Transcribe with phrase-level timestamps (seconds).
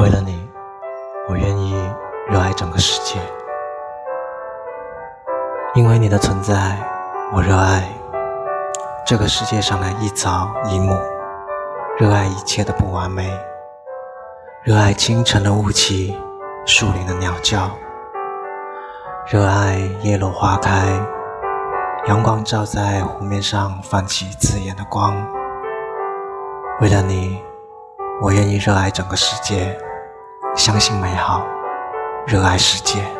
[0.00, 0.48] 为了你，
[1.28, 1.74] 我愿意
[2.26, 3.20] 热爱整个世界。
[5.74, 6.78] 因为你的存在，
[7.34, 7.86] 我热爱
[9.06, 10.98] 这个世界上的一草一木，
[11.98, 13.30] 热爱一切的不完美，
[14.62, 16.18] 热爱清晨的雾气，
[16.64, 17.70] 树林的鸟叫，
[19.30, 20.98] 热爱叶落花开，
[22.06, 25.14] 阳光照在湖面上泛起刺眼的光。
[26.80, 27.38] 为了你。
[28.22, 29.74] 我愿意热爱整个世界，
[30.60, 31.46] 相信美好，
[32.26, 33.19] 热爱世界。